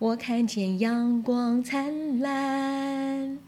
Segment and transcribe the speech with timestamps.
[0.00, 3.38] 我看见阳光灿烂。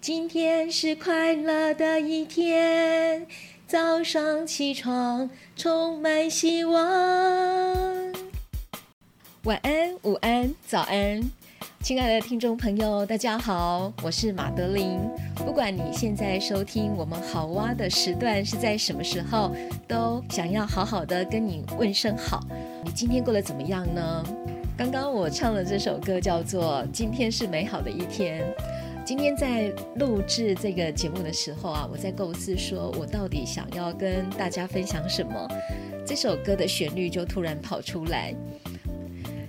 [0.00, 3.26] 今天是快乐的一天，
[3.66, 6.80] 早上起床充满希望。
[9.42, 11.20] 晚安，午安，早安，
[11.80, 15.00] 亲爱的听众朋友，大家好，我是马德琳。
[15.34, 19.52] 不管你现在收听我们好哇的时段是在什么时候，
[19.88, 22.40] 都想要好好的跟你问声好。
[22.84, 24.24] 你今天过得怎么样呢？
[24.76, 28.42] 刚刚我唱的这首歌叫做《今天是美好的一天》。
[29.06, 35.48] 今天在录制这个节目的时候啊，我在构思说，我到底想要跟大家分享什么？
[36.04, 38.34] 这首歌的旋律就突然跑出来。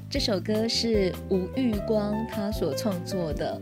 [0.09, 3.61] 这首歌是吴玉光他所创作的，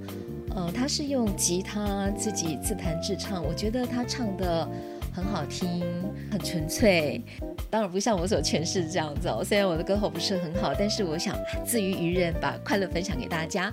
[0.55, 4.69] 呃，他是用吉他自己自弹自唱，我觉得他唱得
[5.11, 5.83] 很好听，
[6.31, 7.23] 很纯粹。
[7.75, 13.69] 当然不像我所诠释这样子哦，虽然我的歌喉不是很好，但是我想自娱娱人，把快乐分享给大家。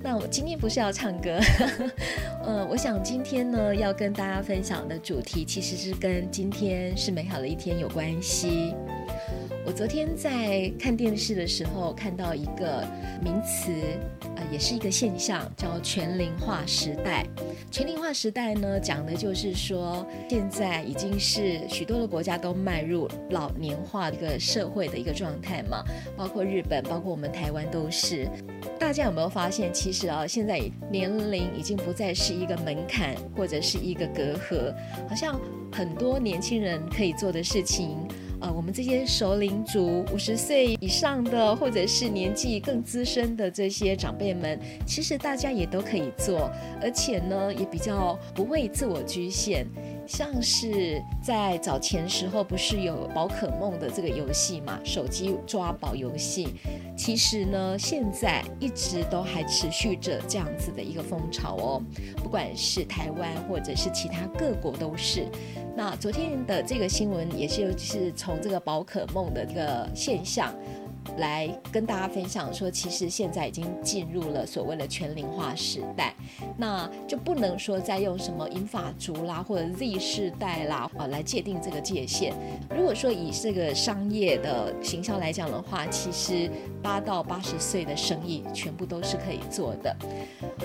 [0.00, 1.40] 那我今天不是要唱歌，
[2.46, 8.72] 呃，我想今天呢要跟大家分享的主题其实是跟今天是美好的一天有关系。
[9.66, 12.86] 我昨天在看电视的时候看到一个
[13.22, 13.72] 名词，
[14.36, 17.26] 呃，也是一个现象，叫全龄化时代。
[17.70, 25.82] 全龄化时代呢，讲的就是说，现在已经是许多的国家都迈入老年化一个社会的一个状态嘛，
[26.14, 28.28] 包括日本，包括我们台湾都是。
[28.78, 34.74] 大家有没有发现，其实啊，现在年龄已经不再是一个门槛或者是一个隔阂，
[35.08, 35.40] 好像
[35.72, 37.96] 很多年轻人可以做的事情。
[38.44, 46.50] 呃，我们这些熟龄族，五十岁以上的，或者是年纪更资深的这些长辈们，其实大家也都可以做，
[46.82, 49.66] 而且呢，也比较不会自我局限。
[50.06, 56.48] 像是在早前时候，不是有宝可梦的这个游戏嘛，手机抓宝游戏。
[56.96, 61.82] 其实呢，现在一直都还持续着这样子的一个风潮哦，
[62.16, 65.26] 不管是台湾或者是其他各国都是。
[65.76, 70.54] 那昨天的这个新闻也是，就是从这个宝可梦的这个现象。
[71.18, 76.14] 来跟大家分享说，其实现在已经进入了所谓的全龄化时代，
[76.56, 82.34] 那就不能说再用什么银发族啦或者 Z 世代啦啊来界定这个界限。
[82.76, 86.50] 如果说以这个商业的行销来讲的话，其实
[86.82, 89.94] 八到八十岁的生意全部都是可以做的。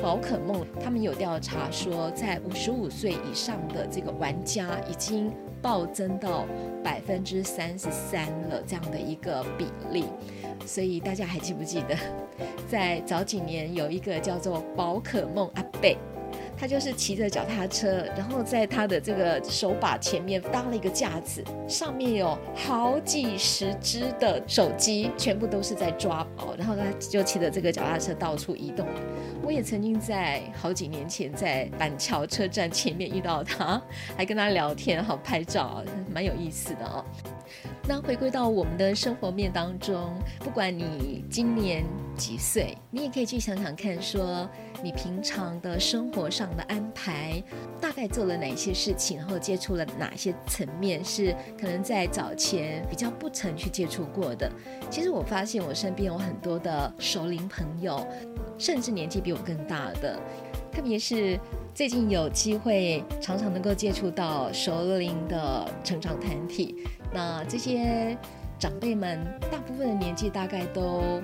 [0.01, 5.31] 宝可梦他们有调查说，在五十五岁以上的这个玩家已经
[5.61, 6.45] 暴增到
[6.83, 10.05] 百分之三十三了，这样的一个比例。
[10.65, 11.95] 所以大家还记不记得，
[12.69, 15.97] 在早几年有一个叫做宝可梦阿贝，
[16.59, 28.85] 他就是骑着脚踏车，然后在他的这个手把前面搭了一个架子，上面有好几十只的手机，全部都是在抓宝，然后他就骑着这个脚踏车到处移动。
[29.41, 33.81] 我也曾经在好几年前在板桥车站前面遇到他，
[34.17, 35.81] 还跟他聊天，好拍照，
[36.13, 37.05] 蛮有意思的哦。
[37.89, 41.83] 那回归到我们的生活面当中，不管你今年
[42.15, 44.47] 几岁，你也可以去想想看，说
[44.83, 47.43] 你平常的生活上的安排，
[47.81, 54.47] 大概做了哪些事情，然后接触了哪些层面，是可能在早前比较不曾去接触过的。
[54.91, 58.05] 其实我发现我身边有很多的熟龄朋友，
[58.59, 60.15] 甚至年纪比我更大的，
[60.71, 61.39] 特别是
[61.73, 66.75] 最近有机会常常能够接触到熟龄的成长团体。
[67.11, 68.17] 那这些
[68.57, 69.19] 长辈们，
[69.51, 71.21] 大部分的年纪大概都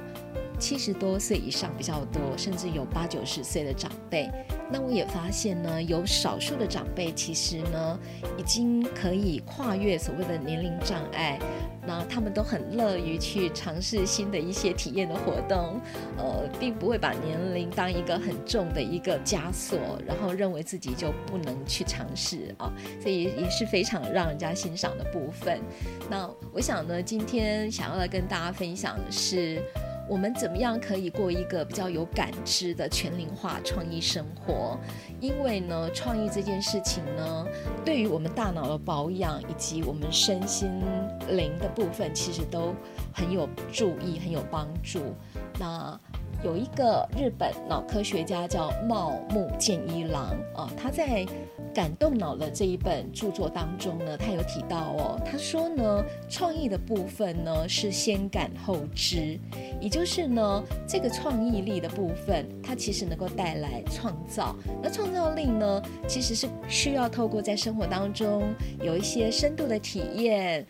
[0.60, 4.30] 七十多岁以上比较多，甚至有八九十岁的长辈。
[4.72, 8.00] 那我也发现呢，有少数的长辈其实呢，
[8.38, 11.40] 已经可以跨越所谓的年龄障碍。
[11.88, 15.80] 那他们都很乐于去尝试新的一些体验的活动，
[16.18, 25.62] 呃，并不会把年龄当一个很重的一个枷锁，然后认为自己就不能去尝试啊，所以也是非常让人家欣赏的部分。
[26.10, 29.62] 那我想呢，今天想要来跟大家分享的是，
[30.08, 34.78] 我们怎么样可以过一个比较有感知的全龄化创意生活？
[35.20, 37.48] 因为呢，创意这件事情呢，
[37.84, 40.70] 对于我们大脑的保养以及我们身心
[41.30, 42.76] 灵的部分，其实都
[43.14, 45.02] 很有注意，很有帮助。
[45.58, 46.00] 那
[46.46, 51.26] 有一个日本脑科学家叫茂木健一郎啊，他在。
[51.74, 59.38] 感动脑的这一本著作当中呢，他有提到哦，他说呢，创意的部分呢是先感后知，
[59.82, 64.56] 也就是呢，这个创意力的部分，它其实能够带来创造。
[64.82, 70.66] 那创造力呢，其实是需要透过在生活当中有一些深度的体验。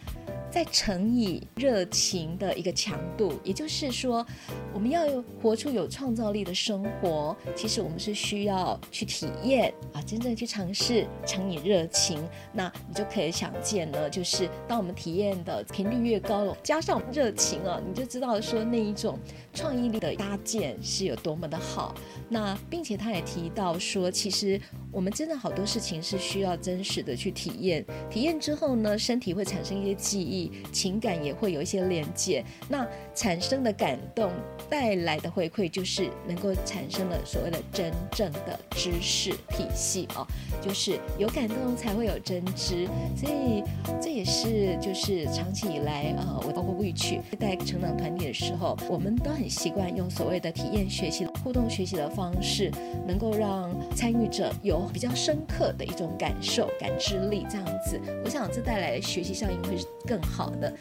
[0.56, 4.26] 再乘以热情的一个强度，也就是说，
[4.74, 19.20] 我们要有活出有创造力的生活，其实我们是需要去体验啊，真正去尝试，乘以热情，那你就可以想见呢，就是当我们体验的频率越高，加上热情啊，你就知道说那一种
[19.56, 21.96] 创意力的搭建是有多么的好。
[22.30, 24.60] 那并且他也提到说，其实
[24.92, 30.52] 我们真的好多事情是需要真实的去体验，体验之后呢，身体会产生一些记忆。
[30.72, 34.32] 情感也会有一些连接，那产生的感动
[34.70, 40.28] 带来的回馈，就是能够产生了所谓的真正的知识体系哦，
[40.62, 43.64] 就是有感动才会有真知，所以
[44.02, 52.72] 这也是就是长期以来、呃，我包括 WeChat 带成长团体的时候，我们都很习惯用所谓的体验学习、互动学习的方式，
[53.08, 60.36] 能够让参与者有比较深刻的一种感受、感知力，这样子，我想这带来的学习效应会是更好。
[60.46, 60.72] 好的，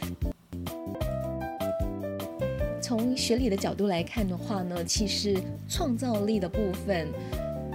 [2.81, 7.07] 从学理的角度来看的话呢，其实创造力的部分，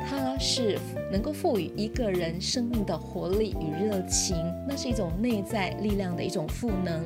[0.06, 0.78] 它是
[1.10, 4.36] 能够赋予一个人生命的活力与热情，
[4.69, 7.02] 那是一种内在力量的一种赋能。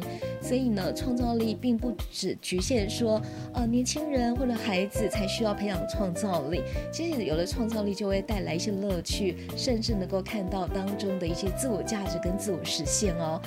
[0.46, 3.18] 所以呢，创造力并不只局限说，
[3.54, 6.60] 呃，年轻人或者孩子才需要培养创造力。
[6.92, 13.40] 其实有了创造力，就会带来一些乐趣，甚至能够看到当中的一些自我价值跟自我实现哦。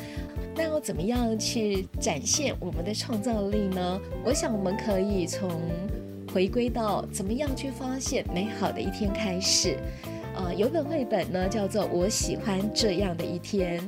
[0.56, 4.02] 那要怎么样去展现我们的创造力呢？
[4.26, 5.52] 我想我们可以从
[6.34, 9.78] 回归到怎么样去发现美好的一天开始。
[10.36, 13.80] 呃，有本绘本呢，叫做《我喜欢这样的一天》，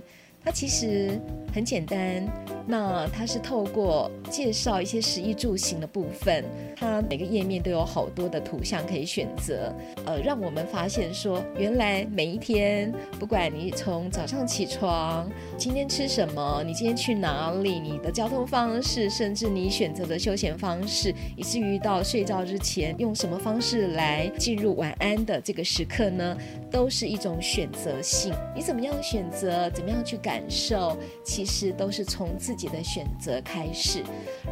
[0.43, 1.19] 它其实
[1.53, 2.25] 很简单。
[2.71, 6.45] 那它是透过介绍一些食衣住行的部分，
[6.75, 9.73] 它每个页面都有好多的图像可以选择，
[10.05, 15.27] 呃，让我们发现说，原来每一天，不管你从早上起床，
[15.57, 26.37] 今天吃什么，你今天去哪里，你的交通方式，甚至你选择的休闲方式，以至于到睡觉之前用什么方式来进入晚安的这个时刻呢，
[26.69, 28.31] 都是一种选择性。
[28.55, 34.03] 你怎么样选择，怎么样去感受，其实都是从自己的选择开始，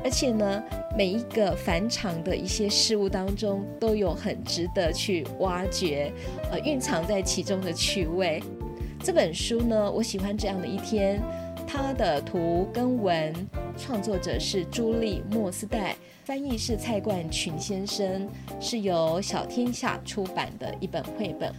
[0.03, 0.63] 而且呢，
[0.97, 6.11] 每一个返场的一些事物当中，都有很值得去挖掘，
[6.49, 8.41] 呃，蕴藏在其中的趣味。
[9.03, 11.21] 这本书呢，我喜欢这样的一天，
[11.67, 13.31] 它的图跟文
[13.77, 15.95] 创作者是朱莉莫斯代，
[16.25, 18.27] 翻译是蔡冠群先生，
[18.59, 21.53] 是由小天下出版的一本绘本。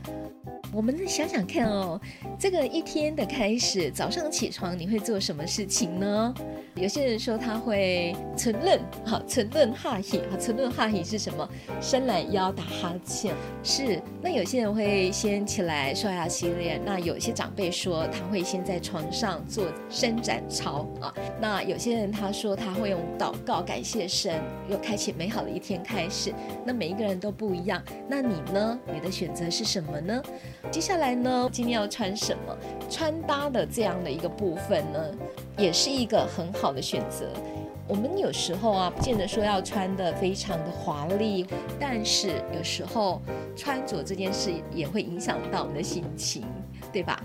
[0.78, 2.00] 我们再想想看哦，
[2.38, 6.32] 这个一天的开始，早上起床你会做什么事情呢？
[6.76, 11.48] 有些人说他会晨练，好，晨练哈希，好，晨练哈希是什么？
[11.80, 13.34] 伸懒腰、打哈欠。
[13.64, 14.00] 是。
[14.22, 21.12] 那有些人会先起来刷牙洗脸，那有些长辈说他会先在床上做伸展操啊。
[21.40, 26.32] 那有些人他说他会用祷告感谢神，又开启美好的一天开始。
[26.64, 28.78] 那每一个人都不一样，那你呢？
[28.94, 30.22] 你的选择是什么呢？
[30.70, 32.56] 接下来呢，今天要穿什么？
[32.90, 35.00] 穿搭的这样的一个部分呢，
[35.56, 37.32] 也是一个很好的选择。
[37.88, 41.46] 我们有时候啊，不见得说要穿得非常的华丽，
[41.80, 43.20] 但是有时候
[43.56, 46.44] 穿着这件事也会影响到我们的心情，
[46.92, 47.18] 对吧？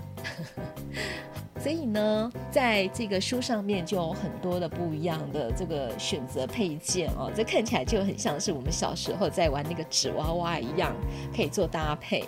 [1.60, 10.94] 所以呢，在这个书上面就有很多的不一样的这个选择配件哦，这看起来就很像是我们小时候在玩那个纸娃娃一样，
[11.36, 12.24] 可以做搭配。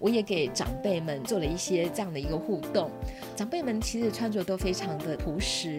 [0.00, 2.90] 我也给长辈们做了一些这样的一个互动，
[3.36, 5.78] 长辈们其实穿着都非常的朴实。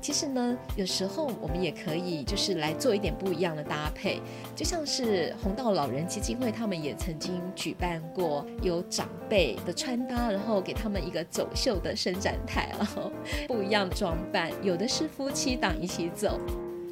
[0.00, 4.20] 其实呢，有时候我们也可以就是来做一点不一样的搭配，
[4.54, 13.10] 就像是红道老人基金会，他们也曾经举办过有长辈的穿搭，然后给他们一个走秀的伸展台然后，
[13.46, 16.38] 不一样的装扮，有的是夫妻档一起走。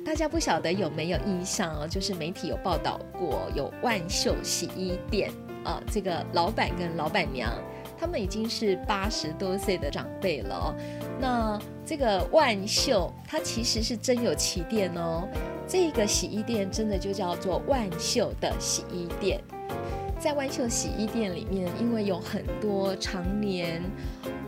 [0.04, 1.87] 大家不晓得有没有印象哦？
[1.87, 5.30] 就是媒体有报道过，有万秀洗衣店。
[5.62, 7.52] 啊，这个老板跟老板娘，
[7.99, 10.75] 他们已经是八十多岁的长辈了哦。
[11.21, 15.28] 那这个万秀，它其实是真有其店哦。
[15.69, 19.38] 这个洗衣店真的就叫做万秀的洗衣店。
[20.19, 23.83] 在万秀洗衣店里面，因为有很多常年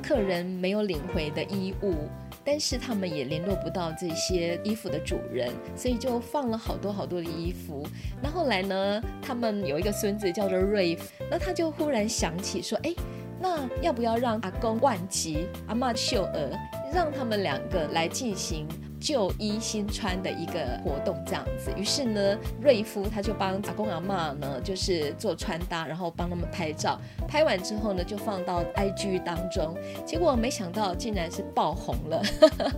[0.02, 2.08] 客人没有领回的衣物。
[2.44, 7.86] 但是他们也联络不到这些衣服的主人，所以就放了好多好多的衣服。
[8.22, 12.94] 那后来呢，他们有一个孙子叫做瑞夫，那他就忽然想起说，哎，
[13.40, 16.50] 那要不要让阿公万吉、阿嬷秀娥，
[16.92, 18.66] 让他们两个来进行。
[19.02, 21.72] 旧衣新穿的一个活动，这样子。
[21.76, 26.98] 于是呢，瑞夫他就帮阿公阿妈呢，就是做穿搭，然后帮他们拍照。
[27.26, 29.74] 拍完之后呢，就放到 IG 当中。
[30.06, 32.22] 结果没想到，竟然是爆红了，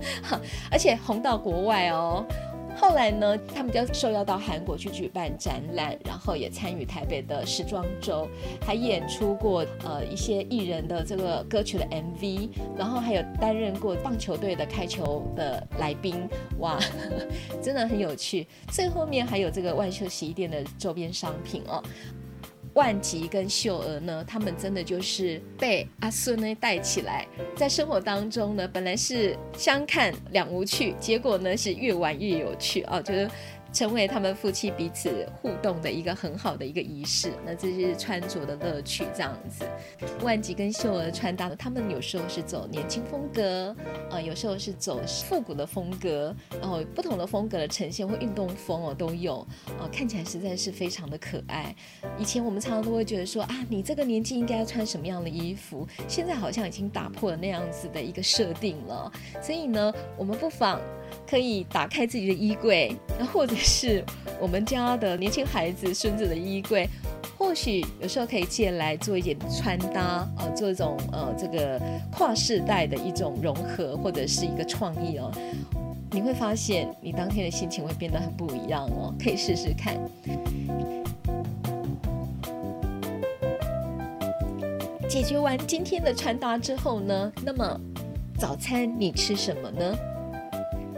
[0.73, 2.25] 而且红到国外哦。
[2.77, 8.29] 后来呢，他们就受邀到韩国去举办展览，然后也参与台北的时装周，
[8.61, 16.29] 还演出过呃一些艺人的这个歌曲的 MV，然后还有担任过棒球队的开球的来宾，
[16.59, 16.79] 哇，
[17.63, 18.47] 真的很有趣。
[18.69, 21.83] 最后面还有这个万秀洗衣店的周边商品哦。
[22.75, 27.27] 万吉跟秀娥呢，他们真的就是被阿孙呢带起来，
[27.57, 33.31] 在生活当中呢，本来是相看两无趣，结果呢是越玩越有趣啊，就是。
[33.75, 39.67] 成为他们夫妻彼此互动的一个很好的一个仪式，那这是穿着的乐趣，这样子。
[40.23, 43.75] 万吉跟秀儿穿搭的，他们有时候是走年轻风格，
[44.11, 49.45] 呃，有时候是走复古的风格，然后不同的风格的呈现或运动风哦都有，
[49.81, 51.75] 呃，看起来实在是非常的可爱。
[52.17, 59.13] 以前我们常常都会觉得说啊，你这个年纪应该要穿什么样的衣服，现在好像已经打破了那样子的一个设定了。
[59.43, 60.81] 所以呢，我们不妨。
[61.29, 64.05] 可以打开自己的衣柜，那或者是
[64.39, 66.89] 我们家的年轻孩子、孙子的衣柜，
[67.39, 71.81] 或许有时候可以借来做一点穿搭，呃，做一种呃这个
[72.13, 75.33] 跨世代的一种融合，或者是一个创意哦。
[76.11, 79.97] 你会发现，你当天的心情会变得很不一样哦，可以试试看。
[85.09, 87.81] 解决完今天的穿搭之后呢，那么
[88.39, 89.97] 早餐你吃什么呢？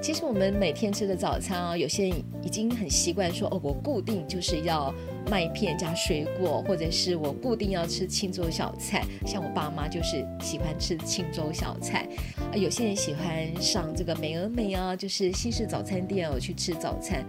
[0.00, 4.94] 其实我们每天吃的早餐啊，有些人已经很习惯说哦，我固定就是要
[5.28, 9.02] 麦片加水果，或者是我固定要吃清粥小菜。
[9.26, 12.08] 像我爸妈就是喜欢吃清粥小菜，
[12.52, 17.24] 啊，有些人喜欢上这个美而美啊，就是西式早餐店哦去吃早餐。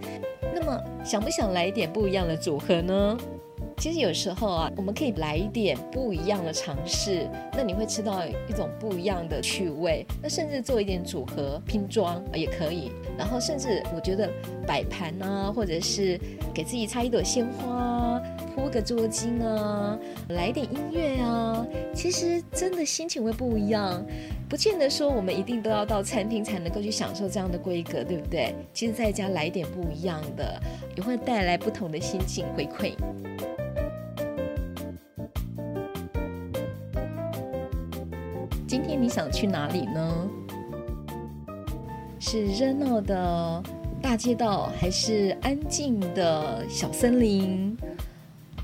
[0.54, 3.18] 那么想不想来一点不一样的组合呢？
[3.78, 10.04] 其实有时候啊，我们可以来一点不一样的尝试，那你会吃到一种不一样的趣味。
[10.20, 12.90] 那甚至做一点组合拼装也可以。
[13.16, 14.28] 然后甚至我觉得
[14.66, 16.18] 摆盘啊，或者是
[16.52, 18.20] 给自己插一朵鲜花，
[18.52, 19.96] 铺个桌巾啊，
[20.30, 24.04] 来一点音乐啊，其实真的心情会不一样。
[24.48, 28.52] 不见得说我们一定都要到餐厅才能够去享受这样的规格，对不对？
[28.72, 30.60] 其实在家来一点不一样的，
[30.96, 32.92] 也会带来不同的心情回馈。
[38.68, 40.28] 今天你想去哪里呢？
[42.20, 43.62] 是热闹的
[44.02, 47.74] 大街道，还是安静的小森林？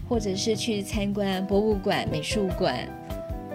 [0.07, 2.87] 或者是去参观博物馆、美术馆？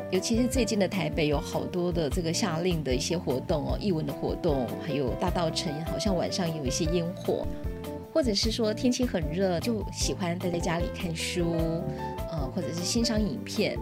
[0.10, 7.46] 尤其是最近的台北，有好多的这个夏令的一些活动哦，艺文的活动，还有大稻城，好像晚上有一些烟火。
[8.12, 11.53] 或者是说天气很热，就喜欢待在家里看书，
[12.32, 13.77] 呃，或者是欣赏影片，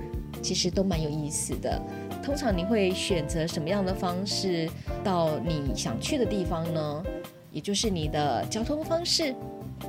[0.47, 1.77] 其实都蛮有意思的。
[2.23, 4.69] 通常你会选择什么样的方式
[5.03, 7.03] 到你想去的地方呢？
[7.51, 9.35] 也就是你的交通方式，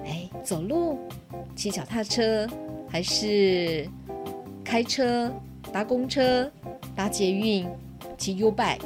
[0.04, 0.98] 哎，走路、
[1.54, 2.44] 骑脚踏车，
[2.88, 3.88] 还是
[4.64, 5.30] 开车、
[5.72, 6.50] 搭公车、
[6.96, 7.68] 搭捷运、
[8.16, 8.80] 骑 U-Bike，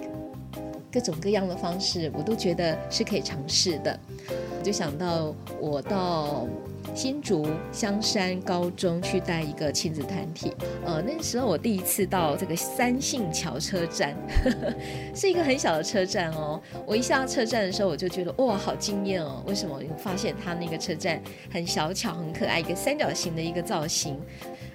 [0.93, 3.99] 各种各样的方式，我都觉得是可以尝试的。
[4.29, 6.47] 我就想到我到。
[6.95, 10.53] 新竹香山高中去带一个亲子团体，
[10.85, 14.75] 呃，那时候我第一次到这个三信桥车站，呵呵，
[15.15, 16.61] 是一个很小的车站哦。
[16.87, 19.43] 我一下车站的时候，我就觉得哇，好惊艳哦！
[19.47, 19.75] 为什么？
[19.75, 21.21] 我发现它那个车站
[21.51, 24.21] 很小巧、很可爱，一个三角形的一个造型。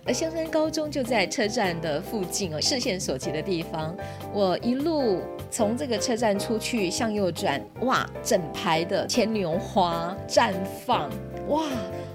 [0.03, 3.95] 而香山高中就在车站的附近哦，视线所及的地方。
[4.33, 5.21] 我一路
[5.51, 10.53] 从这个车站出去，向右转，哇，整排的牵牛花绽
[10.85, 11.09] 放，
[11.49, 11.63] 哇！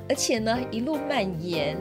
[0.09, 1.77] 而且呢，一路蔓延，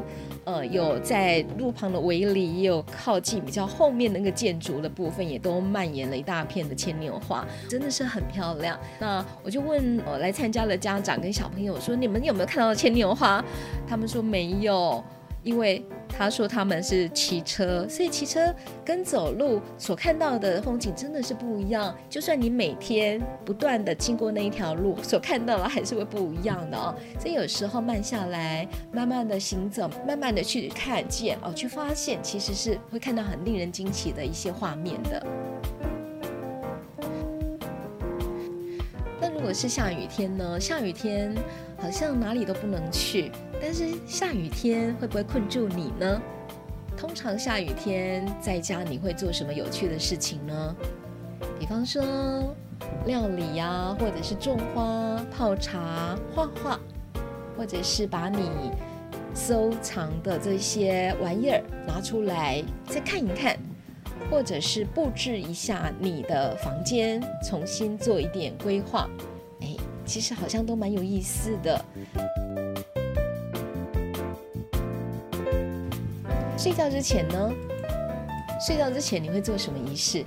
[0.46, 8.80] 呃，有在路旁的围篱，也有靠近比较后面那个建筑的部分，也都蔓延了一大片的牵牛花，真的是很漂亮。
[9.00, 13.44] 那我就问我来参加的家长跟小朋友说：“你们有没有看到牵牛花？”
[13.88, 15.04] 他们说没有。
[15.44, 18.54] 因为他说他们是骑车，所以骑车
[18.86, 21.96] 跟走路所看到的风景真的是不一样。
[22.10, 26.94] 就算你每天不断的经过那一条路，所看到的还是会不一样的哦。
[27.20, 35.26] 所以有时候慢下来，慢慢的行走，慢慢的去看见哦，去发现，其实是会看到很令人惊奇的一些画面的。
[39.54, 40.60] 是下雨天呢？
[40.60, 41.36] 下雨天
[41.78, 43.32] 好像哪里都不能去，
[43.62, 46.22] 但是下雨天会不会困住你呢？
[46.98, 50.76] 通常下雨天在家你会做什么有趣的事情呢？
[51.60, 52.56] 比方说
[53.06, 56.80] 料理呀、或者是种花、泡茶、画画，
[57.58, 58.72] 或者是把你
[59.34, 63.58] 收藏的这些玩意儿拿出来再看一看。
[64.30, 69.10] 或者是布置一下你的房间，重新做一点规划，
[70.12, 71.86] 其实好像都蛮有意思的。
[76.58, 77.50] 睡觉之前呢？
[78.60, 80.26] 睡觉之前你会做什么仪式？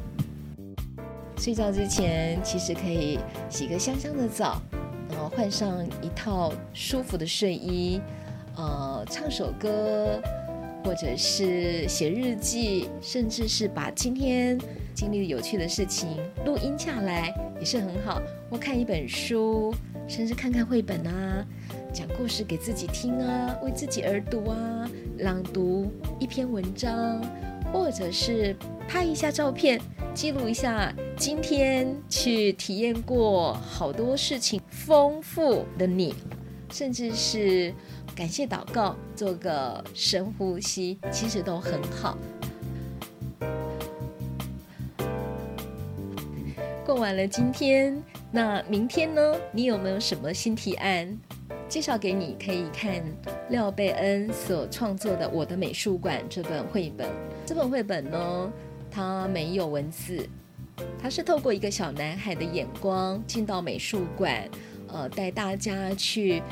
[1.36, 3.18] 睡觉之前其实可以
[3.50, 4.58] 洗个香香的澡，
[5.10, 8.00] 然后换上一套舒服的睡衣，
[8.56, 10.18] 呃，唱首歌。
[10.82, 14.58] 或者是写日记，甚至是把今天
[14.94, 18.20] 经历的有趣的事情录音下来，也是很好。
[18.54, 19.74] 或看一本书，
[20.06, 21.44] 甚至看看绘本啊，
[21.92, 27.20] 讲故事给自己听啊，为自己而读啊，朗读一篇文章，
[27.72, 28.54] 或者是
[28.86, 29.80] 拍一下照片，
[30.14, 36.14] 记录一下今天去体验过好多事情丰富的你，
[36.70, 37.74] 甚至是。
[38.14, 42.16] 感谢祷告，做个深呼吸，其实都很好。
[46.86, 48.00] 过完了今天，
[48.34, 49.36] 那明天呢？
[49.52, 51.16] 你有没有什么新提案？
[51.68, 53.00] 介绍给你，可以看
[53.48, 57.08] 廖贝恩所创作的《我的美术馆》这本绘本。
[57.46, 58.52] 这本绘本呢，
[58.90, 60.28] 它没有文字，
[61.00, 64.48] 它是透过一个小男孩的眼光进到美术馆，
[64.88, 66.42] 呃，带大家去。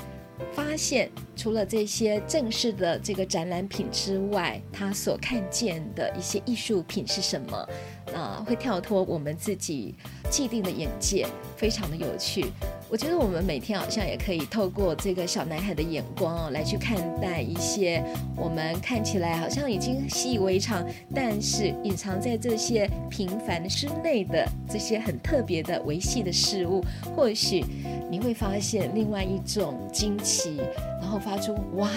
[0.53, 7.69] 发现除了这些正式的这个展览品之外，他所看见的一些艺术品是什么？
[8.15, 9.95] 啊，会跳脱我们自己
[10.31, 12.47] 既定的眼界，非常的有趣。
[12.93, 18.05] 我觉得我们每天好像也可以透过这个小男孩的眼光哦，来去看待一些
[18.37, 26.85] 我们看起来好像已经习以为常，但是隐藏在这些平凡之内的这些很特别的维系的事物，
[27.17, 27.65] 或许
[28.11, 30.61] 你会发现另外一种惊奇，
[31.01, 31.89] 然后发出哇，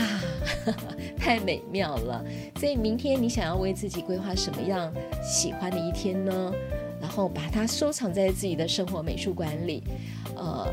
[1.19, 2.23] 太美妙了。
[2.57, 4.89] 所以明天你想要为自己规划什么样
[5.21, 6.53] 喜欢的一天呢？
[7.01, 9.83] 然后把它收藏在自己的生活美术馆里，
[10.35, 10.67] 呃，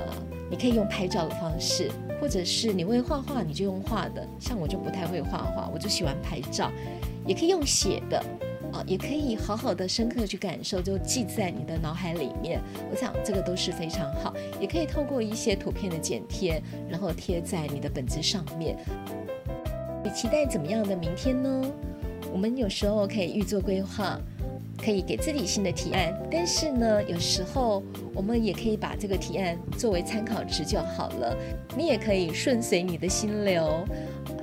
[0.51, 4.27] 你可以用拍照的方式，或者是你会画画，你就用画的。
[4.39, 6.71] 像我就不太会画画，我就喜欢拍照。
[7.27, 8.19] 也可以用写的，
[8.73, 12.61] 啊、呃，也可以好好的、深刻去感受，就记在你的脑海里面。
[12.91, 14.35] 我想这个都是非常好。
[14.61, 18.77] 也可以透过一些图片的剪贴，然后贴在你的本子上面。
[20.03, 21.73] 你期待怎么样的明天呢？
[22.33, 24.19] 我们有时候可以预做规划。
[24.85, 27.83] 可以给自己新的提案，但是呢，有时候
[28.15, 31.37] 我们也可以把这个提案作为参考值就好了。
[31.77, 33.85] 你也可以顺随你的心流，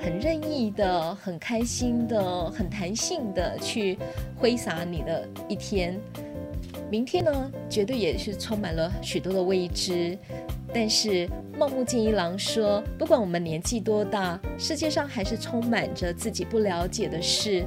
[0.02, 4.00] 很任意的、很开心的、很弹性的去
[4.38, 6.00] 挥洒你的一天。
[6.90, 10.18] 明天呢，绝对也是充满了许多的未知。
[10.72, 17.64] 但是茂木健一郎说，不管我们年纪多大，世界上还是充满着自己不了解的事。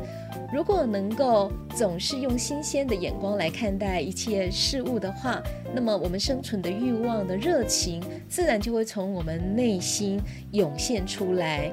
[0.53, 5.43] 如果能够总是用新鲜的眼光来看待一切事物的话，
[5.75, 10.21] 那么我们生存的欲望的热情，自然就会从我们内心
[10.53, 11.73] 涌现出来。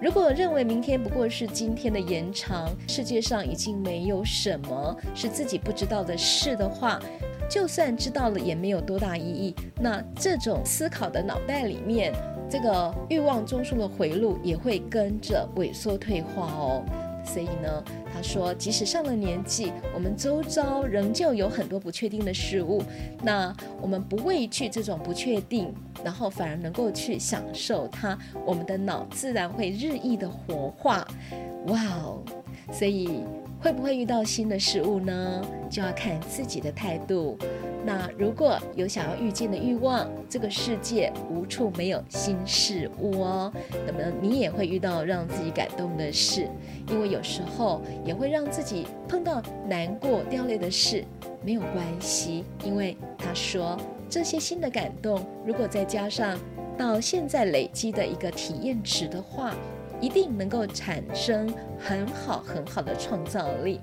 [0.00, 7.00] 如果认为明天不过是今天的延长，世界上已经没有什么是自己不知道的事的话，
[7.48, 9.54] 就算知道了也没有多大意义。
[9.80, 12.12] 那这种思考的脑袋里面，
[12.48, 16.84] 这个欲望中枢的回路也会跟着萎缩退化哦。
[17.24, 17.84] 所以呢，
[18.16, 22.82] 他说，即使上了年纪，我们周遭仍旧有很多不确定的事物。
[23.22, 25.70] 那我们不畏惧这种不确定，
[26.02, 31.06] 然后反而能够去享受它，我们的脑自然会日益的活化。
[31.66, 32.22] 哇哦！
[32.72, 33.22] 所以
[33.60, 35.42] 会不会遇到新的事物呢？
[35.68, 37.36] 就要看自己的态度。
[37.86, 43.52] 那如果有想要遇见的欲望，这个世界无处没有新事物哦。
[43.86, 46.48] 那么你也会遇到让自己感动的事，
[46.88, 51.04] 因为有时候也会让自己碰到难过、掉泪的事，
[51.44, 53.78] 没有关系，因为他说
[54.10, 56.36] 这些新的感动，如果再加上
[56.76, 59.54] 到现在累积的一个体验值的话，
[60.00, 63.80] 一定能够产生很好很好的创造力。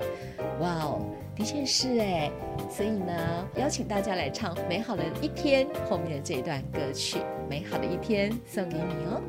[0.60, 1.02] 哇哦！
[1.36, 2.32] 的确是哎，
[2.69, 7.17] 所以呢，邀请大家来唱《美好的一天》后面的这一段歌曲，
[7.50, 9.19] 《美好的一天》送给你哦。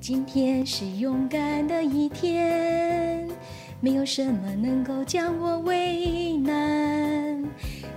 [0.00, 3.28] 今天是勇敢的一天，
[3.80, 7.44] 没有什么能够将我为难。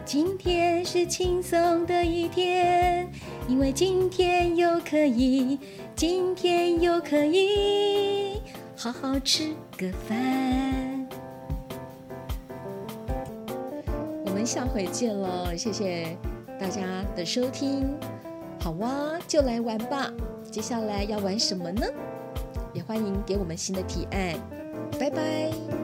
[0.03, 3.07] 今天是轻松的一天，
[3.47, 5.59] 因为今天又可以，
[5.95, 8.41] 今天又可以
[8.75, 10.90] 好好吃个饭。
[14.41, 16.17] 们下回见了，谢谢
[16.59, 16.81] 大家
[17.15, 17.95] 的收听。
[18.59, 18.89] 好哇，
[19.27, 20.11] 就来玩吧。
[20.49, 21.85] 接下来要玩什么呢？
[22.73, 24.33] 也欢迎给我们新的提案。
[24.99, 25.80] 拜拜。